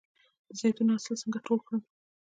د 0.47 0.49
زیتون 0.59 0.87
حاصل 0.93 1.13
څنګه 1.21 1.39
ټول 1.47 1.59
کړم؟ 1.65 1.81